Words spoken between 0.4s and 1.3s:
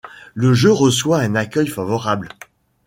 jeu reçoit